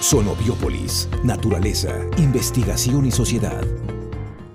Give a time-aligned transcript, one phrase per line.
[0.00, 3.64] Sonobiópolis, naturaleza, investigación y sociedad.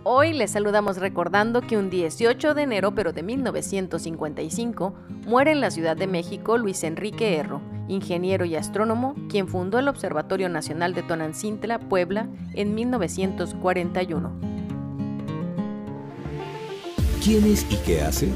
[0.04, 4.94] Hoy les saludamos recordando que un 18 de enero, pero de 1955,
[5.26, 9.88] muere en la Ciudad de México Luis Enrique Erro, ingeniero y astrónomo, quien fundó el
[9.88, 14.32] Observatorio Nacional de Tonancintla, Puebla, en 1941.
[17.23, 18.30] ¿Quién es y qué hace?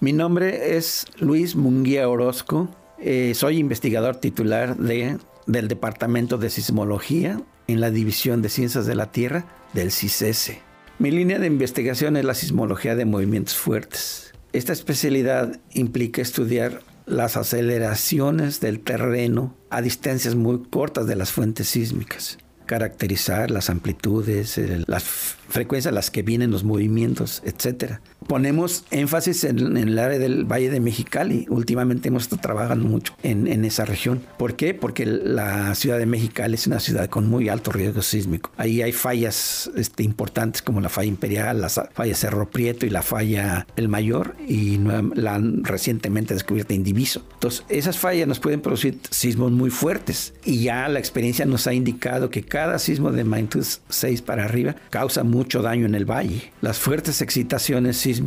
[0.00, 2.68] Mi nombre es Luis Munguía Orozco.
[3.00, 8.94] Eh, soy investigador titular de del Departamento de Sismología en la División de Ciencias de
[8.94, 10.60] la Tierra del CISESE.
[10.98, 14.34] Mi línea de investigación es la sismología de movimientos fuertes.
[14.52, 21.68] Esta especialidad implica estudiar las aceleraciones del terreno a distancias muy cortas de las fuentes
[21.68, 29.42] sísmicas, caracterizar las amplitudes, las frecuencias a las que vienen los movimientos, etcétera ponemos énfasis
[29.44, 31.46] en, el área del Valle de Mexicali.
[31.48, 34.22] Últimamente hemos estado trabajando mucho en, esa región.
[34.36, 34.74] ¿Por qué?
[34.74, 38.52] Porque la ciudad de Mexicali es una ciudad con muy alto riesgo sísmico.
[38.56, 43.02] Ahí hay fallas este, importantes como la falla imperial, la falla Cerro Prieto y la
[43.02, 44.78] falla El Mayor y
[45.14, 47.24] la recientemente descubierta Indiviso.
[47.32, 51.72] Entonces, esas fallas nos pueden producir sismos muy fuertes y ya la experiencia nos ha
[51.72, 56.52] indicado que cada sismo de magnitud 6 para arriba causa mucho daño en el valle.
[56.60, 58.17] Las fuertes excitaciones sísmicas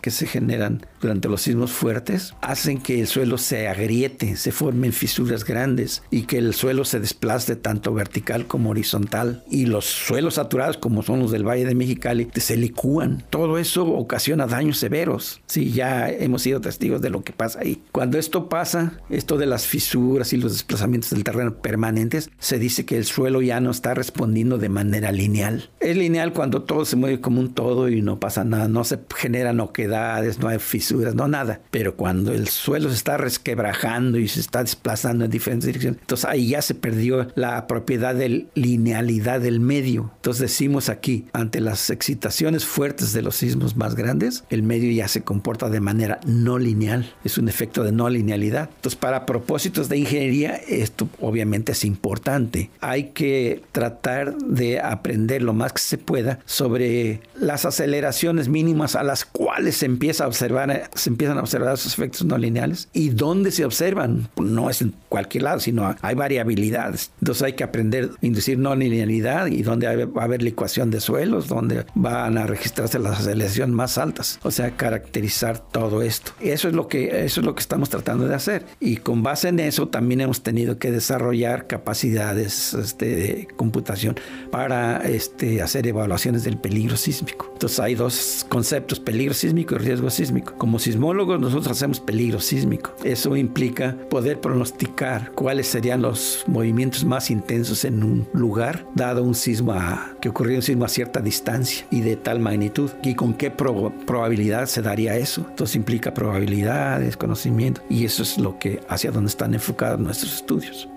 [0.00, 4.92] que se generan durante los sismos fuertes hacen que el suelo se agriete, se formen
[4.92, 9.44] fisuras grandes y que el suelo se desplace tanto vertical como horizontal.
[9.50, 13.24] Y los suelos saturados, como son los del Valle de Mexicali, se licúan.
[13.30, 15.40] Todo eso ocasiona daños severos.
[15.46, 17.82] Sí, ya hemos sido testigos de lo que pasa ahí.
[17.90, 22.86] Cuando esto pasa, esto de las fisuras y los desplazamientos del terreno permanentes, se dice
[22.86, 25.70] que el suelo ya no está respondiendo de manera lineal.
[25.80, 28.98] Es lineal cuando todo se mueve como un todo y no pasa nada, no se
[29.32, 31.62] generan oquedades, no hay fisuras, no nada.
[31.70, 36.26] Pero cuando el suelo se está resquebrajando y se está desplazando en diferentes direcciones, entonces
[36.26, 40.10] ahí ya se perdió la propiedad de linealidad del medio.
[40.16, 45.08] Entonces decimos aquí, ante las excitaciones fuertes de los sismos más grandes, el medio ya
[45.08, 47.10] se comporta de manera no lineal.
[47.24, 48.68] Es un efecto de no linealidad.
[48.76, 52.68] Entonces, para propósitos de ingeniería, esto obviamente es importante.
[52.80, 59.02] Hay que tratar de aprender lo más que se pueda sobre las aceleraciones mínimas a
[59.12, 63.10] las cuales se empieza a observar, se empiezan a observar esos efectos no lineales y
[63.10, 64.30] dónde se observan.
[64.40, 67.10] No es en cualquier lado, sino hay variabilidades.
[67.20, 71.02] Entonces hay que aprender a inducir no linealidad y dónde va a haber licuación de
[71.02, 74.38] suelos, dónde van a registrarse las aceleraciones más altas.
[74.44, 76.32] O sea, caracterizar todo esto.
[76.40, 78.64] Eso es lo que, eso es lo que estamos tratando de hacer.
[78.80, 84.16] Y con base en eso también hemos tenido que desarrollar capacidades este, de computación
[84.50, 87.50] para este, hacer evaluaciones del peligro sísmico.
[87.52, 90.54] Entonces hay dos conceptos, peligro sísmico y riesgo sísmico.
[90.58, 92.94] Como sismólogos nosotros hacemos peligro sísmico.
[93.04, 99.34] Eso implica poder pronosticar cuáles serían los movimientos más intensos en un lugar, dado un
[99.34, 99.72] sismo
[100.20, 102.90] que ocurrió un sismo a cierta distancia y de tal magnitud.
[103.02, 105.46] Y con qué probabilidad se daría eso.
[105.48, 107.82] Entonces implica probabilidades, conocimiento.
[107.88, 110.88] Y eso es lo que hacia donde están enfocados nuestros estudios.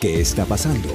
[0.00, 0.88] ¿Qué está pasando?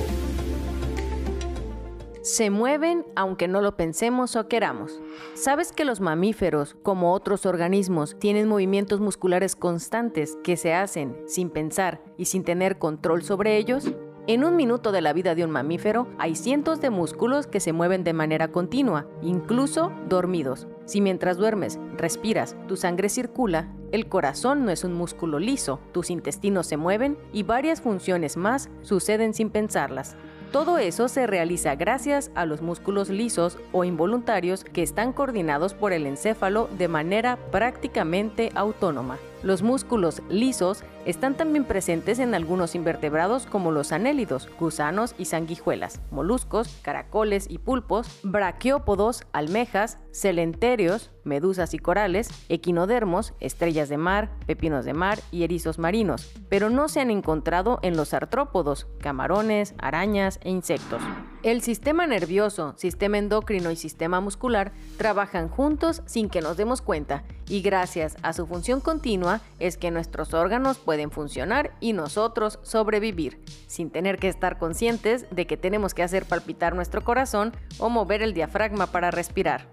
[2.21, 5.01] Se mueven aunque no lo pensemos o queramos.
[5.33, 11.49] ¿Sabes que los mamíferos, como otros organismos, tienen movimientos musculares constantes que se hacen sin
[11.49, 13.91] pensar y sin tener control sobre ellos?
[14.27, 17.73] En un minuto de la vida de un mamífero hay cientos de músculos que se
[17.73, 20.67] mueven de manera continua, incluso dormidos.
[20.85, 26.11] Si mientras duermes respiras, tu sangre circula, el corazón no es un músculo liso, tus
[26.11, 30.15] intestinos se mueven y varias funciones más suceden sin pensarlas.
[30.51, 35.93] Todo eso se realiza gracias a los músculos lisos o involuntarios que están coordinados por
[35.93, 39.17] el encéfalo de manera prácticamente autónoma.
[39.43, 45.99] Los músculos lisos están también presentes en algunos invertebrados como los anélidos, gusanos y sanguijuelas,
[46.11, 54.85] moluscos, caracoles y pulpos, braquiópodos, almejas, celenterios, medusas y corales, equinodermos, estrellas de mar, pepinos
[54.85, 60.39] de mar y erizos marinos, pero no se han encontrado en los artrópodos, camarones, arañas
[60.43, 61.01] e insectos.
[61.43, 67.23] El sistema nervioso, sistema endocrino y sistema muscular trabajan juntos sin que nos demos cuenta
[67.47, 70.77] y gracias a su función continua es que nuestros órganos
[71.11, 76.75] funcionar y nosotros sobrevivir, sin tener que estar conscientes de que tenemos que hacer palpitar
[76.75, 79.67] nuestro corazón o mover el diafragma para respirar.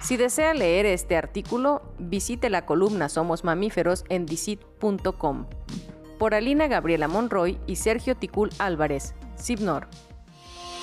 [0.00, 5.46] Si desea leer este artículo, visite la columna Somos Mamíferos en dicit.com.
[6.18, 9.86] Por Alina Gabriela Monroy y Sergio Ticul Álvarez, CIPNOR.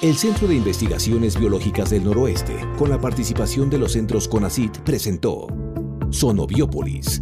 [0.02, 5.48] El Centro de Investigaciones Biológicas del Noroeste, con la participación de los centros CONACIT, presentó
[6.10, 7.22] Sonobiópolis,